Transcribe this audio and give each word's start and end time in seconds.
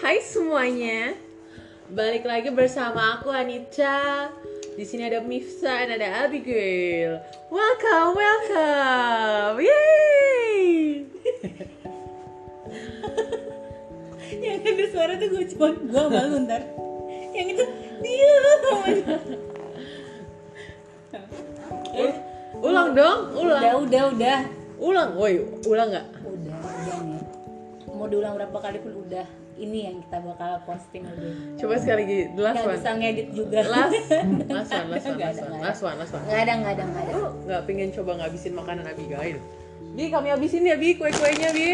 Hai 0.00 0.24
semuanya, 0.24 1.12
balik 1.92 2.24
lagi 2.24 2.48
bersama 2.48 3.20
aku 3.20 3.28
Anita. 3.28 4.32
Di 4.72 4.80
sini 4.80 5.04
ada 5.04 5.20
Mifsa 5.20 5.84
dan 5.84 6.00
ada 6.00 6.24
Abigail. 6.24 7.20
Welcome, 7.52 8.16
welcome, 8.16 9.60
yay! 9.60 11.04
yang 14.40 14.64
ada 14.64 14.84
suara 14.88 15.20
tuh 15.20 15.36
gue 15.36 15.44
cuma 15.52 15.68
gue 15.76 16.04
malu 16.08 16.48
ntar 16.48 16.64
yang 17.36 17.48
itu 17.52 17.64
dia 18.00 18.40
Eh, 21.92 22.12
ulang 22.64 22.96
dong, 22.96 23.36
udah 23.36 23.44
ulang, 23.52 23.84
udah 23.84 24.02
udah 24.16 24.38
ulang, 24.80 25.10
woi, 25.12 25.44
ulang 25.68 25.92
nggak? 25.92 26.08
Diulang 28.10 28.34
berapa 28.34 28.58
kali 28.58 28.78
pun 28.82 28.92
udah 29.06 29.24
ini 29.54 29.78
yang 29.86 29.96
kita 30.00 30.18
bakal 30.20 30.50
posting 30.64 31.04
udah 31.04 31.32
Coba 31.60 31.74
sekali 31.76 32.00
lagi, 32.02 32.18
last 32.34 32.54
nggak 32.56 32.66
one, 32.66 32.76
bisa 32.80 32.90
ngedit 32.96 33.28
juga 33.30 33.58
last, 33.68 33.96
last 34.56 34.70
one, 34.72 34.88
last 34.88 35.06
one, 35.06 35.18
last 35.20 35.38
ada, 35.38 35.46
one, 35.46 35.60
last 35.60 35.80
one, 35.84 35.96
last 35.96 36.12
one. 36.12 36.24
nggak 36.26 36.40
ada 36.40 36.52
nggak 36.58 36.72
ada 36.74 36.84
nggak 36.84 37.02
ada 37.04 37.12
Lu 37.12 37.22
nggak 37.44 37.62
pengen 37.64 37.88
coba 37.92 38.10
ngabisin 38.18 38.52
makanan 38.52 38.84
Abigail? 38.84 39.38
Bi, 39.90 40.04
kami 40.08 40.28
habisin 40.30 40.64
ya 40.64 40.76
Bi, 40.76 40.94
kue-kuenya 40.94 41.50
Bi. 41.50 41.68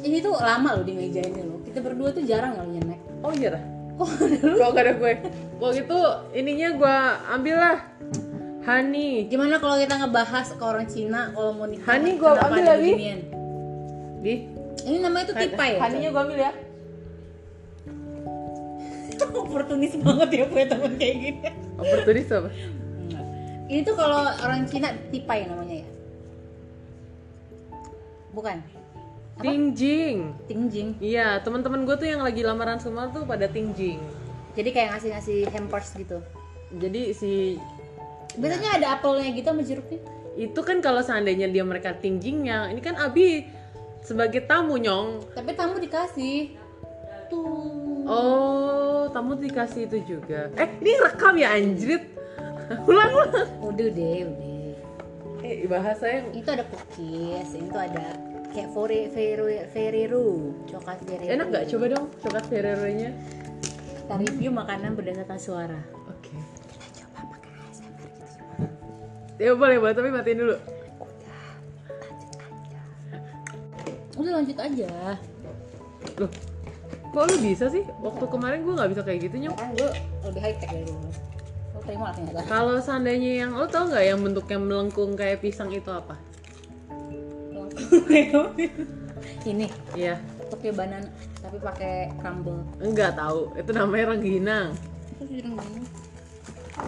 ini 0.00 0.16
tuh 0.18 0.32
lama 0.32 0.80
loh 0.80 0.84
di 0.86 0.94
meja 0.96 1.20
ini 1.20 1.42
loh 1.42 1.60
kita 1.60 1.84
berdua 1.84 2.08
tuh 2.10 2.24
jarang 2.24 2.56
loh 2.56 2.64
nyemek 2.64 3.00
Oh 3.20 3.32
iya 3.36 3.52
dah. 3.52 3.64
Kok 4.00 4.70
gak 4.72 4.80
ada 4.80 4.92
kue? 4.96 5.12
Waktu 5.60 5.84
itu 5.84 5.98
ininya 6.32 6.68
gua 6.72 6.96
ambil 7.36 7.56
lah 7.60 7.76
Honey 8.64 9.28
gimana 9.28 9.56
kalau 9.56 9.76
kita 9.76 9.96
ngebahas 9.96 10.52
ke 10.52 10.64
orang 10.64 10.88
Cina 10.88 11.32
kalau 11.32 11.52
mau 11.52 11.68
nikah 11.68 11.84
Hani, 11.84 12.16
kenapa 12.16 12.48
ambil 12.48 12.64
lagi. 12.64 12.92
beginian? 12.96 13.20
Ini 14.80 14.98
namanya 15.04 15.24
tuh 15.32 15.36
tipai 15.36 15.76
ya 15.76 15.80
Honeynya 15.84 16.10
gua 16.12 16.22
ambil 16.24 16.38
ya 16.40 16.52
oportunis 19.44 19.92
banget 20.00 20.28
ya 20.32 20.44
punya 20.48 20.66
temen 20.70 20.92
kayak 20.96 21.16
gini 21.20 21.40
Oportunis 21.80 22.28
apa? 22.28 22.48
Enggak. 22.52 23.24
Ini 23.70 23.80
tuh 23.86 23.94
kalau 23.96 24.20
orang 24.44 24.60
Cina 24.68 24.88
tipai 25.08 25.48
namanya 25.48 25.76
ya? 25.80 25.88
Bukan. 28.36 28.56
Apa? 28.60 29.42
Tingjing 29.42 30.16
Tingjing. 30.44 30.88
Iya, 31.00 31.40
teman-teman 31.40 31.88
gue 31.88 31.96
tuh 31.96 32.08
yang 32.08 32.20
lagi 32.20 32.44
lamaran 32.44 32.76
semua 32.76 33.08
tuh 33.08 33.24
pada 33.24 33.48
tingjing 33.48 33.96
Jadi 34.52 34.68
kayak 34.74 34.98
ngasih-ngasih 34.98 35.48
hampers 35.54 35.96
gitu. 35.96 36.20
Jadi 36.76 37.02
si 37.16 37.32
Biasanya 38.36 38.70
ada 38.78 38.86
apelnya 38.94 39.30
gitu 39.34 39.48
sama 39.50 39.62
jeruknya. 39.66 40.00
itu 40.38 40.60
kan 40.62 40.78
kalau 40.78 41.02
seandainya 41.02 41.50
dia 41.50 41.66
mereka 41.66 41.90
tingjingnya, 41.98 42.70
ini 42.70 42.78
kan 42.78 42.94
Abi 42.94 43.42
sebagai 44.04 44.44
tamu 44.44 44.76
nyong. 44.80 45.24
Tapi 45.36 45.50
tamu 45.54 45.76
dikasih. 45.78 46.56
Tuh. 47.30 48.04
Oh, 48.08 49.06
tamu 49.14 49.38
dikasih 49.38 49.86
itu 49.86 50.18
juga. 50.18 50.50
Eh, 50.58 50.68
ini 50.82 50.92
rekam 50.98 51.34
ya 51.38 51.54
anjrit. 51.54 52.04
ulang 52.90 53.10
ulang. 53.10 53.48
Udah 53.62 53.88
deh, 53.90 54.18
udah. 54.26 54.50
Eh, 55.40 55.66
bahasa 55.66 56.04
yang 56.06 56.26
Itu 56.36 56.48
ada 56.52 56.64
cookies, 56.68 57.50
ini 57.56 57.66
tuh 57.72 57.82
ada 57.82 58.14
kayak 58.50 58.70
Fori 58.74 59.06
coklat 60.66 60.98
Ferrero. 61.06 61.30
enak 61.30 61.46
nggak? 61.54 61.64
Coba 61.70 61.84
dong 61.86 62.06
coklat 62.18 62.44
Ferrero-nya. 62.50 63.10
Kita 63.94 64.14
review 64.18 64.50
makanan 64.50 64.98
berdasarkan 64.98 65.38
suara. 65.38 65.80
Oke. 66.10 66.34
Coba 66.98 67.20
pakai 67.38 67.52
ASMR 67.70 68.10
gitu. 68.10 68.26
Ya 69.38 69.54
boleh, 69.54 69.78
boleh 69.78 69.94
tapi 69.94 70.10
matiin 70.10 70.38
dulu. 70.42 70.56
Udah 74.20 74.32
lanjut 74.36 74.58
aja. 74.60 75.16
Loh, 76.20 76.30
kok 77.16 77.24
lu 77.24 77.36
bisa 77.40 77.72
sih? 77.72 77.84
Waktu 78.04 78.24
kemarin 78.28 78.60
gue 78.60 78.74
nggak 78.76 78.90
bisa 78.92 79.02
kayak 79.02 79.20
gitu 79.24 79.36
nyok. 79.48 79.56
Kan 79.56 79.68
gue 79.72 79.90
lebih 80.28 80.40
high 80.44 80.56
tech 80.60 80.70
dari 80.70 80.92
terima 81.80 82.12
lah 82.12 82.14
ternyata. 82.14 82.40
Kalau 82.44 82.76
seandainya 82.78 83.32
yang 83.42 83.56
lo 83.56 83.64
tau 83.64 83.88
nggak 83.88 84.04
yang 84.04 84.20
bentuknya 84.20 84.58
melengkung 84.60 85.16
kayak 85.16 85.40
pisang 85.40 85.72
itu 85.72 85.88
apa? 85.88 86.14
ini 89.50 89.66
Iya, 89.96 90.20
pakai 90.52 90.70
banana 90.76 91.08
tapi 91.40 91.56
pakai 91.58 92.12
crumble 92.20 92.60
enggak 92.78 93.16
tahu. 93.16 93.50
Itu 93.56 93.72
namanya 93.72 94.14
rengginang. 94.14 94.76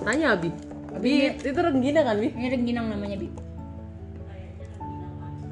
Tanya 0.05 0.37
Abi. 0.37 0.51
Abi, 0.93 1.41
itu 1.41 1.57
rengginang 1.57 2.05
kan, 2.05 2.17
Bi? 2.21 2.29
ini 2.37 2.47
rengginang 2.53 2.87
namanya 2.93 3.17
bi 3.17 3.29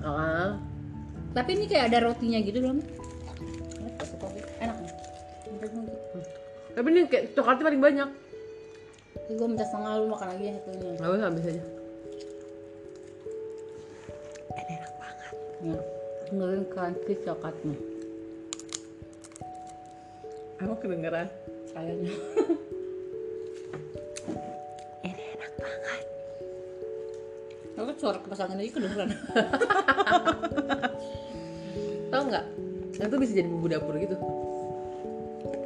Ah, 0.04 0.56
tapi 1.30 1.50
ini 1.54 1.64
kayak 1.70 1.94
ada 1.94 1.98
rotinya 2.10 2.38
gitu 2.42 2.58
belum 2.58 2.78
enak 4.60 4.76
gak 4.76 5.70
nih 5.70 6.30
tapi 6.70 6.86
ini 6.94 7.00
kayak 7.10 7.34
coklatnya 7.34 7.64
paling 7.66 7.82
banyak. 7.82 8.08
Tapi 9.10 9.32
gue 9.34 9.46
minta 9.50 9.66
setengah 9.66 9.92
lu 9.98 10.06
makan 10.06 10.28
lagi 10.32 10.44
ya 10.46 10.52
satunya 10.54 10.94
Nggak 10.96 11.10
usah, 11.12 11.26
habis 11.26 11.44
aja. 11.50 11.62
Ini 14.54 14.72
enak 14.78 14.92
banget. 14.96 15.34
ya 15.60 15.80
dengerin 16.30 16.64
crunchy 16.70 17.14
coklatnya 17.26 17.74
Emang 20.62 20.78
kedengeran? 20.78 21.28
kayaknya 21.74 22.12
Ini 25.10 25.22
enak 25.36 25.52
banget. 25.58 26.02
Aku 27.78 27.91
suara 27.98 28.19
kepasangan 28.19 28.58
aja 28.58 28.70
kedengeran 28.70 29.10
Tau 32.10 32.22
nggak? 32.26 32.44
Itu 33.00 33.16
bisa 33.16 33.32
jadi 33.32 33.48
bumbu 33.48 33.66
dapur 33.70 33.94
gitu. 33.97 34.16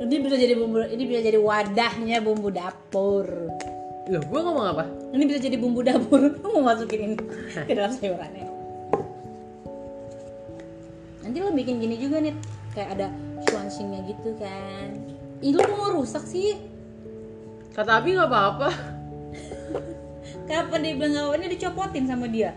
ini 0.05 0.21
bisa 0.21 0.37
jadi 0.37 0.55
bumbu 0.59 0.85
ini 0.85 1.03
bisa 1.09 1.21
jadi 1.25 1.39
wadahnya 1.41 2.21
bumbu 2.21 2.53
dapur 2.53 3.25
Loh, 4.05 4.21
gua 4.29 4.41
ngomong 4.45 4.67
apa? 4.77 4.85
ini 5.17 5.25
bisa 5.25 5.41
jadi 5.41 5.57
bumbu 5.57 5.81
dapur 5.81 6.21
lu 6.45 6.49
mau 6.61 6.75
masukin 6.75 7.01
ini 7.09 7.17
ke 7.65 7.73
dalam 7.73 7.89
sayurannya 7.89 8.45
nanti 11.25 11.39
lo 11.41 11.57
bikin 11.57 11.81
gini 11.81 11.97
juga 11.97 12.21
nih 12.21 12.37
kayak 12.77 13.01
ada 13.01 13.07
swansingnya 13.49 14.05
gitu 14.05 14.37
kan 14.37 14.93
Ih 15.41 15.57
lu 15.57 15.63
kok 15.65 15.73
mau 15.79 15.97
rusak 15.97 16.25
sih 16.29 16.59
Kata 17.75 17.99
Abi 17.99 18.15
nggak 18.15 18.31
apa-apa. 18.31 18.71
Kapan 20.45 20.81
dia 20.85 20.95
bilang 20.97 21.15
apa 21.31 21.35
ini 21.41 21.47
dicopotin 21.57 22.05
sama 22.05 22.27
dia 22.29 22.53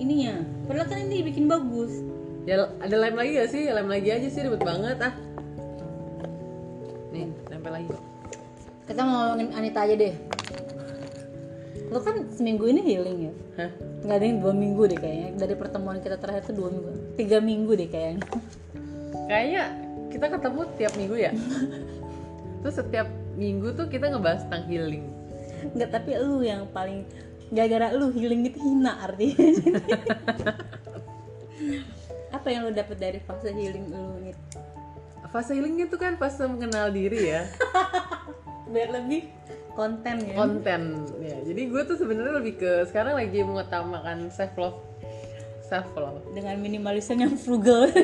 Ininya 0.00 0.40
Padahal 0.64 0.88
kan 0.88 0.98
ini 1.04 1.22
dibikin 1.22 1.46
bagus 1.46 2.02
Ya 2.44 2.68
ada 2.80 2.96
lem 2.96 3.14
lagi 3.16 3.30
gak 3.36 3.50
sih? 3.52 3.62
Lem 3.68 3.88
lagi 3.88 4.08
aja 4.12 4.28
sih 4.28 4.40
ribet 4.44 4.60
banget 4.60 5.00
ah. 5.00 5.14
Nih, 7.14 7.30
tempel 7.46 7.72
lagi. 7.72 7.88
Kita 8.84 9.00
mau 9.06 9.32
ngomongin 9.32 9.48
Anita 9.54 9.86
aja 9.86 9.94
deh 9.96 10.14
Lo 11.88 12.02
kan 12.02 12.26
seminggu 12.32 12.68
ini 12.68 12.80
healing 12.84 13.18
ya 13.28 13.32
Hah? 13.60 13.70
Nggak 14.04 14.16
ada 14.20 14.24
yang 14.28 14.38
dua 14.44 14.52
minggu 14.52 14.82
deh 14.92 14.98
kayaknya 15.00 15.28
Dari 15.40 15.54
pertemuan 15.56 15.98
kita 16.04 16.20
terakhir 16.20 16.52
tuh 16.52 16.56
dua 16.58 16.68
minggu 16.74 16.90
Tiga 17.16 17.38
minggu 17.40 17.72
deh 17.76 17.88
kayaknya 17.88 18.24
Kayaknya 19.24 19.62
kita 20.14 20.26
ketemu 20.30 20.60
tiap 20.78 20.92
minggu 20.94 21.16
ya. 21.18 21.32
Terus 22.62 22.74
setiap 22.78 23.10
minggu 23.34 23.74
tuh 23.74 23.90
kita 23.90 24.14
ngebahas 24.14 24.46
tentang 24.46 24.64
healing. 24.70 25.04
Enggak, 25.72 25.96
tapi 25.96 26.20
lu 26.20 26.44
yang 26.44 26.68
paling 26.68 27.08
gara-gara 27.54 27.94
lu 27.94 28.10
healing 28.12 28.46
itu 28.48 28.58
hina 28.60 28.98
artinya. 29.04 29.44
Apa 32.36 32.50
yang 32.50 32.68
lu 32.68 32.72
dapet 32.74 32.98
dari 32.98 33.18
fase 33.22 33.54
healing 33.54 33.86
lu 33.88 34.18
nih? 34.20 34.34
Fase 35.30 35.54
healingnya 35.54 35.86
tuh 35.90 35.98
kan 35.98 36.14
fase 36.14 36.46
mengenal 36.46 36.94
diri 36.94 37.34
ya, 37.34 37.42
Biar 38.72 38.94
lebih 38.94 39.26
konten 39.74 40.30
ya. 40.30 40.34
konten 40.38 41.10
ya. 41.18 41.34
Jadi 41.42 41.62
gue 41.66 41.82
tuh 41.82 41.98
sebenarnya 41.98 42.38
lebih 42.38 42.54
ke 42.62 42.86
sekarang 42.86 43.18
lagi 43.18 43.42
mengutamakan 43.42 44.30
self 44.30 44.54
love, 44.54 44.78
self 45.66 45.90
love. 45.98 46.22
Dengan 46.38 46.54
minimalism 46.62 47.18
yang 47.18 47.34
frugal. 47.34 47.90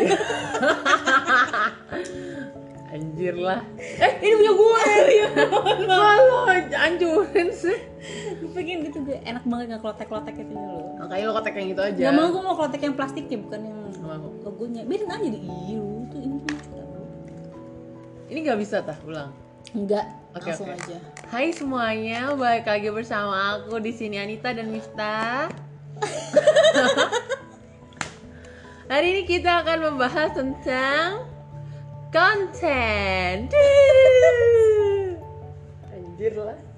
Anjir 2.91 3.39
lah. 3.39 3.63
Eh 3.79 4.13
ini 4.19 4.35
punya 4.35 4.53
gue. 4.59 4.83
Malu 5.87 6.20
anjurin 7.31 7.51
sih. 7.55 7.79
gue 8.43 8.51
pengen 8.51 8.83
gitu 8.91 9.07
gue 9.07 9.23
enak 9.23 9.47
banget 9.47 9.67
nggak 9.71 9.83
klotek-klotek 9.87 10.35
itu 10.35 10.51
lo. 10.51 10.99
Makanya 10.99 11.25
lo 11.31 11.33
kotek 11.39 11.55
yang 11.55 11.69
itu 11.71 11.83
aja. 11.83 12.03
Gak 12.11 12.15
mau 12.19 12.27
gue 12.35 12.43
mau 12.43 12.59
klotek 12.59 12.83
yang 12.83 12.95
plastiknya 12.99 13.39
bukan 13.39 13.61
yang 13.71 13.79
Nggak 14.03 14.19
logonya. 14.43 14.83
Biarin 14.83 15.11
aja 15.15 15.27
deh. 15.31 15.43
Iya, 15.47 15.83
itu 16.11 16.17
ini 16.19 16.39
lo. 16.43 16.59
Ini 18.31 18.39
nggak 18.43 18.59
bisa 18.59 18.83
tah 18.83 18.99
ulang. 19.07 19.31
Enggak, 19.71 20.03
Oke, 20.35 20.51
langsung 20.51 20.67
oke. 20.67 20.83
aja. 20.83 20.99
Hai 21.31 21.55
semuanya, 21.55 22.35
balik 22.35 22.67
lagi 22.67 22.91
bersama 22.91 23.55
aku 23.55 23.79
di 23.79 23.95
sini 23.95 24.19
Anita 24.19 24.51
dan 24.51 24.75
Mifta. 24.75 25.47
Hari 28.91 29.07
ini 29.15 29.23
kita 29.23 29.63
akan 29.63 29.95
membahas 29.95 30.35
tentang 30.35 31.23
konten. 32.11 33.47
Anjir 35.95 36.35
lah. 36.35 36.70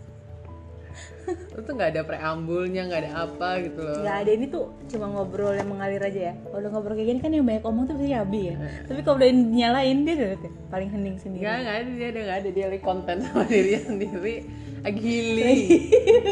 Lu 1.54 1.60
tuh 1.60 1.72
nggak 1.72 1.90
ada 1.92 2.02
preambulnya, 2.02 2.82
nggak 2.84 3.00
ada 3.02 3.12
apa 3.24 3.48
gitu 3.60 3.80
loh. 3.80 4.00
nggak 4.00 4.16
ada 4.22 4.30
ini 4.30 4.46
tuh 4.46 4.64
cuma 4.86 5.06
ngobrol 5.08 5.52
yang 5.52 5.68
mengalir 5.68 6.00
aja 6.00 6.20
ya 6.30 6.34
kalau 6.44 6.68
ngobrol 6.68 6.94
kayak 6.94 7.08
gini 7.08 7.20
kan 7.20 7.30
yang 7.30 7.44
banyak 7.44 7.62
omong 7.62 7.84
tuh 7.84 7.94
pasti 7.94 8.12
Abi 8.12 8.40
ya 8.48 8.54
tapi 8.84 9.00
kalau 9.00 9.16
udah 9.16 9.28
nyalain 9.30 9.98
dia 10.02 10.14
udah 10.14 10.30
paling 10.68 10.88
hening 10.88 11.16
sendiri 11.16 11.42
Nggak, 11.42 11.56
nggak 11.58 11.76
ada 11.76 11.90
dia, 11.90 12.08
dia 12.08 12.22
nggak 12.22 12.38
ada 12.38 12.50
dia 12.50 12.64
lagi 12.66 12.82
konten 12.82 13.16
sama 13.20 13.42
dirinya 13.50 13.80
sendiri, 13.84 14.34
lagi 14.80 15.00
healing, 15.00 15.58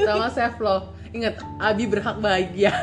sama 0.02 0.26
self 0.28 0.56
love. 0.58 0.87
Ingat, 1.10 1.34
Abi 1.58 1.84
berhak 1.84 2.16
bahagia. 2.19 2.70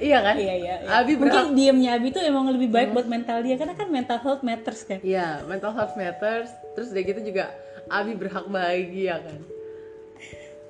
iya 0.00 0.18
kan? 0.24 0.34
iya 0.34 0.54
iya, 0.56 0.74
iya. 0.80 0.88
Abi 0.96 1.12
berhak 1.14 1.52
mungkin 1.52 1.56
diemnya 1.56 1.90
Abi 2.00 2.08
tuh 2.08 2.24
emang 2.24 2.48
lebih 2.48 2.72
baik 2.72 2.90
buat 2.90 3.04
mental 3.04 3.44
dia 3.44 3.60
karena 3.60 3.76
kan 3.76 3.88
mental 3.92 4.16
health 4.16 4.40
matters 4.40 4.80
kan 4.88 4.96
Iya, 5.04 5.44
mental 5.44 5.76
health 5.76 5.92
matters. 5.92 6.48
Terus 6.72 6.88
udah 6.88 7.02
gitu 7.04 7.20
juga 7.22 7.52
Abi 7.90 8.14
berhak 8.14 8.46
bahagia 8.46 9.18
kan. 9.18 9.38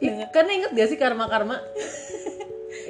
Ih, 0.01 0.25
karena 0.33 0.51
inget 0.57 0.71
gak 0.73 0.89
sih 0.89 0.99
karma 1.03 1.29
karma? 1.29 1.61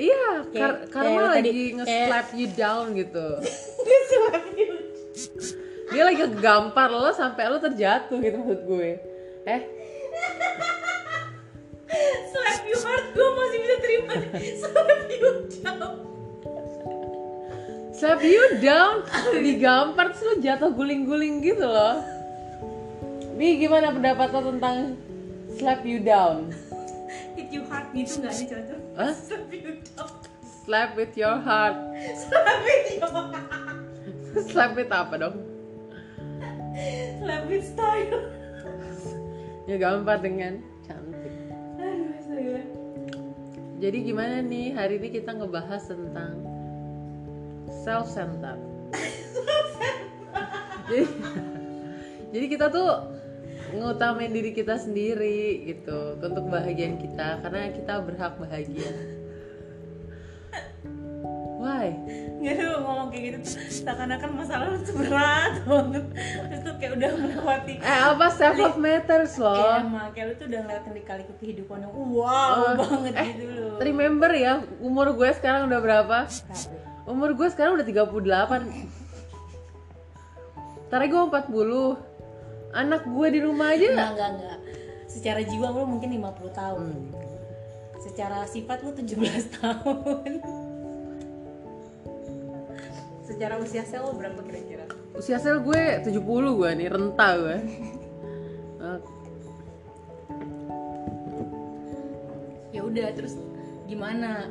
iya, 0.00 0.47
kar- 0.55 0.87
karma 0.88 1.35
kayak 1.35 1.44
lagi 1.44 1.65
nge-slap 1.77 2.29
you 2.32 2.49
down 2.55 2.94
gitu. 2.94 3.27
Dia 5.91 6.06
lagi 6.06 6.23
gampar 6.38 6.87
lo 6.88 7.11
sampai 7.11 7.50
lo 7.50 7.59
terjatuh 7.59 8.23
gitu 8.23 8.38
menurut 8.38 8.62
gue. 8.62 8.91
Eh, 9.50 9.61
slap 12.31 12.62
you 12.62 12.79
hard 12.79 13.05
gue 13.11 13.29
masih 13.35 13.59
bisa 13.59 13.77
terima 13.82 14.15
slap 14.55 15.03
you 15.11 15.29
down 15.59 15.93
slap 17.91 18.23
you 18.25 18.41
down, 18.65 19.05
digampar 19.37 20.09
terus 20.15 20.25
lo 20.25 20.35
jatuh 20.41 20.73
guling-guling 20.73 21.44
gitu 21.44 21.69
loh. 21.69 22.00
Bi, 23.40 23.56
gimana 23.56 23.88
pendapat 23.88 24.37
lo 24.37 24.52
tentang 24.52 25.00
slap 25.56 25.81
you 25.81 25.96
down? 26.04 26.52
hit 27.40 27.48
you 27.48 27.64
hard 27.64 27.88
gitu 27.96 28.20
nggak 28.20 28.37
sih 28.37 28.44
cocok 28.52 28.81
Hah? 29.00 29.12
slap 29.16 29.48
you 29.48 29.81
down 29.96 30.12
Slap 30.44 30.92
with 30.92 31.16
your 31.16 31.40
heart. 31.40 31.72
slap 32.14 32.62
it 32.69 33.00
yo 33.00 33.08
slap 34.44 34.70
with 34.76 34.92
apa 34.92 35.14
dong? 35.16 35.37
slap 37.16 37.48
it 37.48 37.64
style 37.64 38.20
Ya 39.64 39.81
gampang 39.81 40.20
dengan 40.20 40.52
cantik. 40.84 41.32
aduh 41.81 42.60
Jadi 43.81 43.98
gimana 44.04 44.44
nih 44.44 44.76
hari 44.76 45.00
ini 45.00 45.08
kita 45.16 45.32
ngebahas 45.32 45.88
tentang 45.88 46.44
self 47.70 48.04
centered. 48.04 48.60
jadi, 50.93 51.06
jadi 52.36 52.46
kita 52.52 52.66
tuh 52.69 53.19
ngutamain 53.72 54.31
diri 54.31 54.50
kita 54.50 54.75
sendiri 54.75 55.67
gitu. 55.67 56.17
Untuk 56.17 56.46
kebahagiaan 56.46 56.96
kita 56.96 57.40
karena 57.40 57.70
kita 57.70 57.93
berhak 58.00 58.34
bahagia. 58.37 58.93
Why? 61.61 61.93
Nggak 62.40 62.55
tuh 62.56 62.72
ngomong 62.81 63.08
kayak 63.12 63.22
gitu 63.37 63.38
seakan-akan 63.84 64.31
masalah 64.32 64.72
lu 64.72 64.81
tuh 64.81 64.96
berat 64.96 65.61
banget. 65.62 66.05
Terus 66.17 66.61
tuh 66.64 66.75
kayak 66.81 66.93
udah 66.96 67.11
melewati 67.20 67.72
Eh 67.76 68.00
apa? 68.00 68.26
Self 68.32 68.56
love 68.56 68.81
matters 68.81 69.37
Eh, 69.37 69.44
loh. 69.44 69.76
emang. 69.78 70.08
Kayak 70.17 70.25
lu 70.25 70.34
tuh 70.40 70.46
udah 70.49 70.61
ngelewatin 70.64 71.05
kali 71.05 71.22
kehidupan 71.37 71.84
yang 71.84 71.93
wow 71.93 72.52
Oh, 72.64 72.72
banget 72.81 73.12
eh, 73.12 73.26
gitu 73.37 73.44
loh. 73.52 73.76
Remember 73.76 74.32
ya 74.32 74.52
umur 74.81 75.12
gue 75.12 75.28
sekarang 75.37 75.69
udah 75.69 75.81
berapa? 75.84 76.19
Umur 77.05 77.37
gue 77.37 77.49
sekarang 77.52 77.76
udah 77.76 77.84
38 77.84 78.08
Ntar 80.88 81.02
gue 81.06 81.20
40 81.20 82.09
Anak 82.70 83.02
gue 83.02 83.28
di 83.34 83.40
rumah 83.43 83.75
aja. 83.75 83.82
Enggak, 83.90 84.11
enggak, 84.14 84.31
enggak. 84.38 84.58
Secara 85.11 85.43
jiwa 85.43 85.75
lu 85.75 85.90
mungkin 85.90 86.14
50 86.22 86.55
tahun. 86.55 86.87
Hmm. 86.87 87.11
Secara 87.99 88.46
sifat 88.46 88.87
lu 88.87 88.94
17 88.94 89.58
tahun. 89.58 90.38
Secara 93.26 93.58
usia 93.58 93.82
sel 93.82 94.06
lu 94.06 94.14
berapa 94.14 94.38
kira-kira? 94.46 94.87
Usia 95.19 95.43
sel 95.43 95.58
gue 95.67 95.82
70 96.06 96.14
gue 96.31 96.70
nih, 96.78 96.88
renta 96.90 97.34
gue 97.38 97.58
Ya 102.75 102.87
udah 102.87 103.11
terus 103.14 103.34
gimana? 103.90 104.46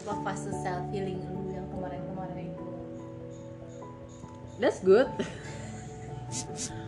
Apa 0.00 0.16
fase 0.24 0.48
self 0.64 0.88
healing 0.92 1.20
lu 1.28 1.52
yang 1.52 1.68
kemarin-kemarin 1.68 2.56
itu? 2.56 2.64
That's 4.56 4.80
good 4.80 5.08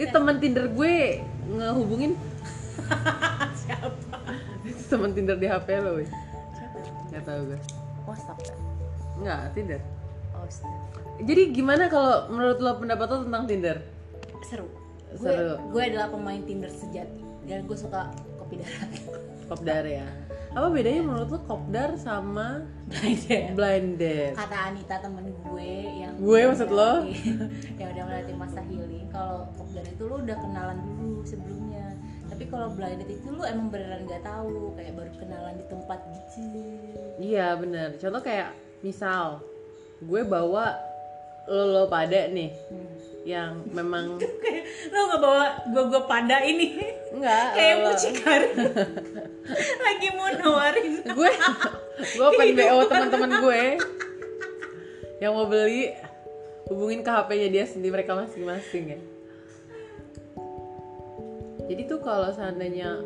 Ini 0.00 0.08
teman 0.08 0.40
Tinder 0.40 0.64
gue 0.66 1.20
ngehubungin 1.46 2.16
Siapa? 3.60 4.16
teman 4.88 5.12
Tinder 5.12 5.36
di 5.36 5.44
HP 5.44 5.68
lo 5.78 6.00
weh. 6.00 6.08
Siapa? 6.50 6.78
Gak 7.12 7.22
tau 7.22 7.40
gue 7.44 7.58
WhatsApp 8.08 8.38
kan? 8.40 8.56
Nggak, 9.20 9.40
Tinder 9.52 9.80
Oh, 10.32 10.48
astaga. 10.48 10.78
Jadi 11.20 11.42
gimana 11.52 11.84
kalau 11.86 12.32
menurut 12.32 12.58
lo 12.58 12.72
pendapat 12.74 13.06
lo 13.06 13.28
tentang 13.28 13.44
Tinder? 13.44 13.76
seru. 14.40 14.72
Gue, 15.12 15.28
Seru. 15.28 15.52
gue 15.68 15.82
adalah 15.84 16.08
pemain 16.08 16.40
Tinder 16.40 16.72
sejati 16.72 17.20
dan 17.44 17.68
gue 17.68 17.76
suka 17.76 18.08
kopi 18.40 18.56
darat. 18.56 18.88
Kopdar 19.46 19.84
ya 19.84 20.06
Apa 20.50 20.66
bedanya 20.66 21.02
menurut 21.06 21.28
lo 21.30 21.40
kopdar 21.46 21.94
sama 21.94 22.66
Blind 22.90 23.22
date. 23.30 23.54
blind 23.54 23.90
date? 24.02 24.34
Kata 24.34 24.56
Anita 24.74 24.98
temen 24.98 25.30
gue 25.30 25.72
yang 26.02 26.14
Gue 26.18 26.40
maksud 26.50 26.70
lo? 26.74 27.06
yang 27.78 27.88
udah 27.94 28.04
melalui 28.10 28.34
masa 28.34 28.60
healing. 28.66 29.06
Kalau 29.14 29.46
kopdar 29.54 29.86
itu 29.86 30.02
lo 30.10 30.18
udah 30.18 30.36
kenalan 30.42 30.78
dulu 30.82 31.22
sebelumnya. 31.22 31.94
Tapi 32.26 32.44
kalau 32.50 32.74
blind 32.74 32.98
date 32.98 33.14
itu 33.22 33.30
lo 33.30 33.46
emang 33.46 33.70
beneran 33.70 34.02
nggak 34.10 34.26
tahu, 34.26 34.74
kayak 34.74 34.92
baru 34.98 35.12
kenalan 35.22 35.54
di 35.54 35.64
tempat 35.70 35.98
gitu. 36.10 36.42
Iya 37.20 37.54
bener 37.54 37.94
Contoh 38.00 38.22
kayak 38.24 38.50
misal 38.82 39.38
gue 40.02 40.22
bawa 40.26 40.89
lo 41.46 41.64
lo 41.66 41.82
pada 41.86 42.26
nih 42.26 42.50
Hmm. 42.68 42.88
yang 43.20 43.52
memang 43.68 44.16
Kayak 44.42 44.64
lo 44.90 45.00
nggak 45.06 45.20
bawa 45.20 45.44
gue 45.66 45.84
gue 45.86 46.02
pada 46.04 46.36
ini. 46.40 46.66
Enggak 47.12 47.44
kayak 47.56 47.74
lo- 47.76 47.84
mucikari 47.86 48.48
lagi 49.84 50.08
mau 50.14 50.28
nawarin. 50.30 50.92
Gue 51.04 51.32
gue 52.00 52.24
open 52.24 52.48
bo 52.52 52.84
teman-teman 52.86 53.30
gue. 53.40 53.62
Yang 55.20 55.32
mau 55.32 55.44
beli 55.44 55.92
hubungin 56.66 57.02
ke 57.02 57.10
hp-nya 57.10 57.48
dia 57.50 57.64
sendiri 57.66 57.92
mereka 57.92 58.14
masing-masing 58.14 58.96
ya. 58.96 59.00
Jadi 61.66 61.82
tuh 61.86 62.00
kalau 62.00 62.30
seandainya 62.30 63.04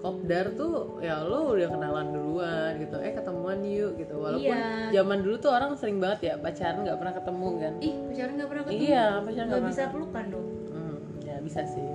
kopdar 0.00 0.56
tuh 0.56 0.96
ya 0.98 1.20
lo 1.20 1.52
udah 1.52 1.68
kenalan 1.68 2.08
duluan 2.08 2.72
gitu. 2.80 2.96
Eh 3.00 3.12
ketemuan 3.12 3.60
yuk 3.60 4.00
gitu. 4.00 4.16
Walaupun 4.16 4.48
Iya. 4.48 4.96
zaman 4.96 5.18
dulu 5.20 5.36
tuh 5.36 5.52
orang 5.52 5.76
sering 5.76 6.00
banget 6.00 6.20
ya 6.24 6.34
pacaran 6.40 6.82
nggak 6.82 6.96
pernah 6.96 7.14
ketemu 7.14 7.48
kan? 7.60 7.72
Ih 7.84 7.94
pacaran 8.08 8.32
nggak 8.36 8.48
pernah 8.48 8.64
ketemu? 8.64 8.80
Iya 8.80 9.04
pacaran 9.20 9.46
nggak 9.48 9.64
bisa 9.68 9.82
pelukan 9.92 10.24
dong. 10.32 10.48
Hmm, 10.72 10.96
ya 11.20 11.36
bisa 11.44 11.60
sih. 11.68 11.88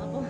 Apa? 0.00 0.20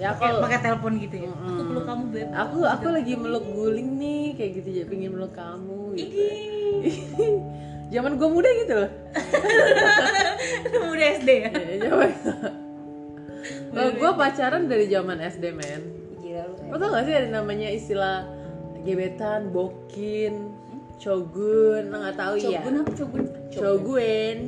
Ya 0.00 0.08
pakai 0.16 0.26
kalau 0.32 0.40
pakai 0.42 0.58
telepon 0.64 0.92
gitu 0.96 1.16
ya? 1.20 1.30
Mm-mm. 1.30 1.44
aku 1.44 1.62
peluk 1.70 1.84
kamu 1.86 2.04
beb. 2.10 2.28
Aku 2.32 2.58
aku 2.64 2.86
lagi 2.88 3.12
meluk 3.14 3.46
guling 3.52 3.90
nih 4.00 4.24
kayak 4.32 4.50
gitu 4.58 4.68
ya 4.72 4.84
pingin 4.88 5.10
meluk 5.12 5.32
kamu 5.36 5.94
gitu. 5.94 6.18
Zaman 7.94 8.14
gue 8.16 8.28
muda 8.30 8.50
gitu 8.64 8.74
loh. 8.86 8.90
Udah 10.94 11.06
SD 11.18 11.30
ya? 11.42 11.50
Ya, 11.50 11.90
zaman 11.90 12.10
kalau 13.70 13.90
gue 13.94 14.10
pacaran 14.18 14.62
dari 14.66 14.86
zaman 14.90 15.18
SD 15.22 15.44
men. 15.54 15.82
Gila 16.18 16.42
lu 16.46 16.54
lo 16.70 16.76
tau 16.78 16.88
gak 16.94 17.04
sih 17.06 17.14
ada 17.14 17.28
namanya 17.30 17.68
istilah 17.70 18.16
gebetan 18.86 19.50
bokin 19.50 20.54
cogun 21.00 21.88
lo 21.88 21.96
nggak 22.04 22.16
tahu 22.16 22.34
ya 22.36 22.60
cogun 22.60 22.74
apa 22.80 22.90
cogun 22.92 23.24
cogun 23.48 24.38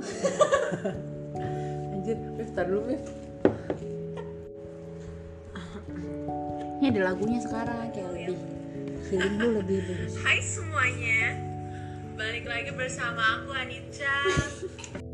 anjir 1.92 2.16
Mif 2.38 2.50
tar 2.54 2.70
dulu 2.70 2.82
Mif 2.86 3.02
ini 6.80 6.96
ada 6.96 7.12
lagunya 7.12 7.36
sekarang 7.44 7.92
kayak 7.92 8.08
lebih 8.16 8.40
healing 9.12 9.36
lu 9.36 9.48
lebih 9.60 9.84
bagus. 9.84 10.16
Hai 10.24 10.40
semuanya, 10.40 11.36
balik 12.16 12.48
lagi 12.48 12.72
bersama 12.72 13.20
aku 13.36 13.52
Anita 13.52 14.16